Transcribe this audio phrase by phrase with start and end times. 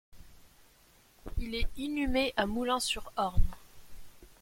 [1.37, 3.43] Il est inhumé à Moulins-sur-Orne.